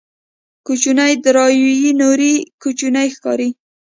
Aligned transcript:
کوچنيې 0.65 1.15
داراییو 1.23 1.91
نورې 2.01 2.33
کوچنۍ 2.61 3.07
ښکاري. 3.15 3.49